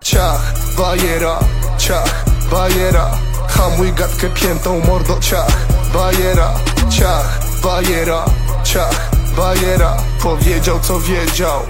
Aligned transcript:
Ciach, 0.00 0.54
bajera, 0.76 1.38
ciach, 1.78 2.24
bajera. 2.50 3.10
Hamuj 3.48 3.92
gadkę 3.92 4.28
piętą, 4.30 4.80
mordo, 4.80 5.18
ciach, 5.20 5.66
bajera. 5.94 6.54
Ciach, 6.90 7.40
bajera, 7.62 8.24
ciach, 8.64 9.10
bajera. 9.36 9.96
Powiedział 10.22 10.80
co 10.80 11.00
wiedział. 11.00 11.60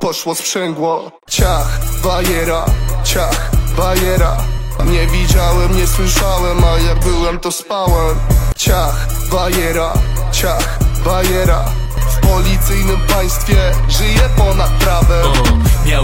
Poszło 0.00 0.34
sprzęgło. 0.34 1.10
Ciach, 1.30 1.80
bajera, 2.04 2.64
ciach, 3.04 3.50
bajera. 3.76 4.36
Nie 4.84 5.06
widziałem, 5.06 5.76
nie 5.76 5.86
słyszałem, 5.86 6.64
a 6.64 6.78
jak 6.78 6.98
byłem 6.98 7.38
to 7.38 7.52
spałem. 7.52 8.16
Ciach, 8.56 9.06
bajera, 9.30 9.92
ciach, 10.32 10.78
bajera. 11.04 11.64
W 12.12 12.26
policyjnym 12.26 13.00
państwie 13.06 13.72
żyję 13.88 14.28
ponad 14.36 14.70
prawem 14.70 15.21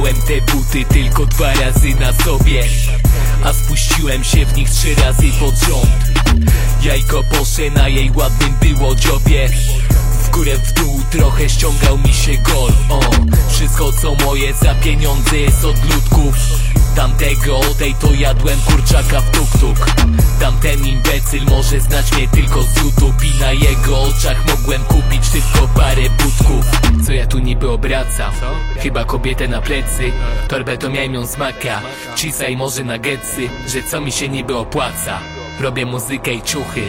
miałem 0.09 0.23
te 0.23 0.53
buty 0.53 0.85
tylko 0.85 1.27
dwa 1.27 1.55
razy 1.55 1.95
na 2.01 2.13
sobie 2.13 2.65
A 3.45 3.53
spuściłem 3.53 4.25
się 4.25 4.47
w 4.47 4.57
nich 4.57 4.71
trzy 4.71 4.95
razy 4.95 5.27
pod 5.41 5.55
rząd. 5.55 6.21
Jajko 6.83 7.25
posze 7.25 7.71
na 7.71 7.89
jej 7.89 8.11
ładnym 8.11 8.55
było 8.61 8.95
dziobie. 8.95 9.49
W 10.25 10.31
górę 10.31 10.59
w 10.59 10.73
dół 10.73 11.01
trochę 11.11 11.49
ściągał 11.49 11.99
mi 11.99 12.15
się 12.15 12.33
gol. 12.39 12.73
O, 12.89 13.01
wszystko 13.51 13.93
co 13.93 14.15
moje 14.15 14.55
za 14.55 14.75
pieniądze 14.75 15.37
jest 15.37 15.65
od 15.65 15.95
ludków 15.95 16.58
Tamtego 16.99 17.61
tej 17.79 17.95
to 17.95 18.13
jadłem 18.15 18.59
kurczaka 18.61 19.21
w 19.21 19.31
tuk-tuk. 19.31 19.87
Tamten 20.41 20.87
imbecyl 20.87 21.45
może 21.45 21.81
znać 21.81 22.13
mnie 22.13 22.29
tylko 22.29 22.63
z 22.63 22.77
YouTube 22.77 23.25
I 23.25 23.41
na 23.41 23.53
jego 23.53 24.03
oczach 24.03 24.47
mogłem 24.47 24.83
kupić 24.83 25.29
tylko 25.29 25.69
parę 25.69 26.03
budków. 26.03 26.65
Co 27.07 27.13
ja 27.13 27.27
tu 27.27 27.39
niby 27.39 27.71
obracam? 27.71 28.33
Chyba 28.79 29.05
kobietę 29.05 29.49
na 29.49 29.61
plecy. 29.61 30.13
Torbę 30.49 30.79
to 30.79 30.91
miałem 30.91 31.15
ją 31.15 31.27
z 31.27 31.39
maka. 31.39 31.83
Cisaj 32.17 32.57
może 32.57 32.85
na 32.85 32.99
gecy 32.99 33.49
Że 33.67 33.83
co 33.83 34.01
mi 34.01 34.13
się 34.13 34.29
niby 34.29 34.57
opłaca. 34.57 35.19
Robię 35.61 35.87
muzykę 35.87 36.35
i 36.35 36.43
ciuchy. 36.43 36.83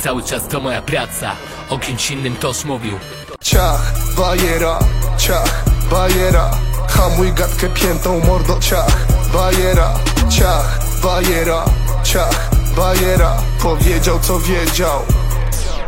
Cały 0.00 0.22
czas 0.22 0.48
to 0.48 0.60
moja 0.60 0.82
praca. 0.82 1.32
O 1.68 1.78
kimś 1.78 2.10
innym 2.10 2.36
toż 2.36 2.64
mówił. 2.64 2.98
Ciach, 3.40 3.94
bajera, 4.16 4.78
ciach, 5.18 5.64
bajera 5.90 6.65
Hamuj 6.96 7.32
gadkę 7.32 7.68
piętą, 7.68 8.20
mordo, 8.26 8.60
ciach, 8.60 9.06
bajera 9.32 9.94
Ciach, 10.28 10.78
bajera, 11.02 11.64
ciach, 12.02 12.50
bajera 12.76 13.36
Powiedział 13.62 14.18
co 14.20 14.40
wiedział. 14.40 15.00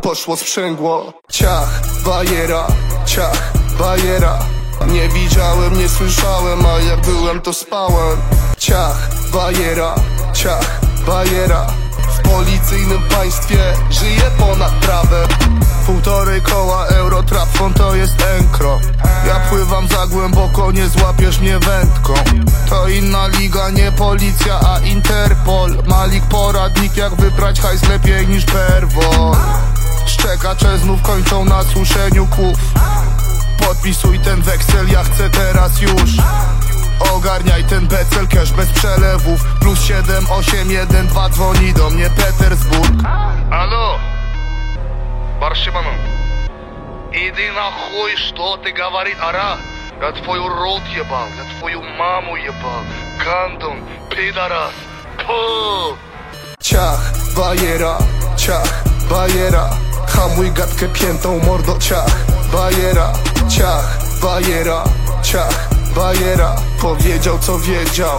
Poszło 0.02 0.36
sprzęgło 0.36 1.12
Ciach, 1.30 1.80
bajera, 2.04 2.66
ciach, 3.06 3.52
bajera. 3.78 4.38
Nie 4.86 5.08
widziałem, 5.08 5.78
nie 5.78 5.88
słyszałem, 5.88 6.66
a 6.66 6.80
jak 6.80 7.00
byłem 7.00 7.40
to 7.40 7.52
spałem. 7.52 8.18
Ciach, 8.58 9.08
bajera, 9.32 9.94
ciach, 10.32 10.80
bajera. 11.06 11.66
W 12.08 12.28
policyjnym 12.30 13.02
państwie 13.02 13.58
żyję 13.90 14.30
ponad 14.38 14.57
głęboko, 20.27 20.71
nie 20.71 20.87
złapiesz 20.87 21.39
mnie 21.39 21.59
wędką 21.59 22.13
To 22.69 22.87
inna 22.87 23.27
liga, 23.27 23.69
nie 23.69 23.91
policja, 23.91 24.59
a 24.59 24.79
Interpol 24.79 25.77
Malik 25.87 26.23
poradnik, 26.23 26.97
jak 26.97 27.15
wybrać 27.15 27.61
hajs 27.61 27.89
lepiej 27.89 28.27
niż 28.27 28.45
perwol 28.45 29.35
Szczekacze 30.05 30.77
znów 30.77 31.01
kończą 31.01 31.45
na 31.45 31.63
suszeniu 31.63 32.27
kłów 32.27 32.57
Podpisuj 33.67 34.19
ten 34.19 34.41
weksel, 34.41 34.89
ja 34.89 35.03
chcę 35.03 35.29
teraz 35.29 35.81
już 35.81 36.11
Ogarniaj 37.13 37.63
ten 37.63 37.87
becel, 37.87 38.27
cash 38.27 38.51
bez 38.51 38.69
przelewów 38.69 39.43
Plus 39.59 39.81
7, 39.81 40.25
8, 40.29 40.71
1, 40.71 41.07
2 41.07 41.29
dzwoni 41.29 41.73
do 41.73 41.89
mnie 41.89 42.09
Petersburg 42.09 43.03
Алло, 43.51 43.99
Баршиману, 45.39 45.89
иди 47.11 47.51
нахуй, 47.51 48.15
что 48.17 48.57
ты 48.57 48.71
говорит, 48.71 49.17
ара? 49.21 49.57
ja 50.00 50.12
twoją 50.12 50.48
rod 50.48 50.82
jebał, 50.96 51.26
ja 51.38 51.58
twoją 51.58 51.82
mamą 51.82 52.36
jebał. 52.36 52.82
Kandon, 53.24 53.76
pedaras, 54.10 54.72
po! 55.26 55.96
Ciach, 56.62 57.12
bajera, 57.36 57.98
ciach, 58.36 58.84
bajera. 59.10 59.70
Hamuj 60.08 60.52
gadkę 60.52 60.88
piętą, 60.88 61.38
mordo, 61.46 61.78
ciach, 61.78 62.24
bajera, 62.52 63.12
ciach, 63.48 63.98
bajera, 64.22 64.84
ciach, 65.22 65.68
bajera. 65.94 66.56
Powiedział 66.80 67.38
co 67.38 67.58
wiedział, 67.58 68.18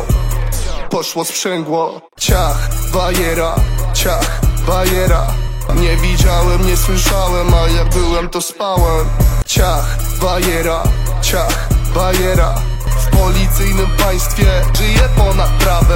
poszło 0.90 1.25
sprzęgło. 1.25 2.01
Ciach, 2.17 2.69
bajera, 2.94 3.56
ciach, 3.94 4.41
bajera. 4.67 5.28
Nie 5.75 5.97
widziałem, 5.97 6.67
nie 6.67 6.78
słyszałem, 6.78 7.53
a 7.53 7.67
jak 7.67 7.90
byłem 7.90 8.29
to 8.29 8.41
spałem 8.41 9.06
Ciach, 9.46 9.97
bajera, 10.22 10.84
ciach 11.22 11.69
bajera. 11.99 12.55
W 12.97 13.17
policyjnym 13.17 13.87
państwie 13.97 14.45
żyję 14.73 15.09
ponad 15.17 15.49
prawem 15.49 15.88